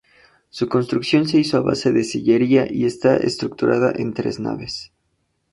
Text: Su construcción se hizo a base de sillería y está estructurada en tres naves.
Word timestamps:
Su 0.49 0.67
construcción 0.67 1.27
se 1.27 1.37
hizo 1.37 1.57
a 1.57 1.61
base 1.61 1.91
de 1.91 2.03
sillería 2.03 2.65
y 2.67 2.85
está 2.85 3.17
estructurada 3.17 3.93
en 3.95 4.15
tres 4.15 4.39
naves. 4.39 4.91